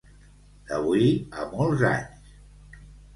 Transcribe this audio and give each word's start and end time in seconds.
D'avui 0.69 1.11
a 1.41 1.45
molts 1.51 1.83
anys! 1.91 2.33